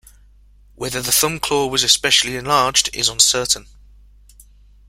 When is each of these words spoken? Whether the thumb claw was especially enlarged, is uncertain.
Whether 0.73 0.99
the 0.99 1.11
thumb 1.11 1.39
claw 1.39 1.67
was 1.67 1.83
especially 1.83 2.35
enlarged, 2.35 2.89
is 2.91 3.07
uncertain. 3.07 3.67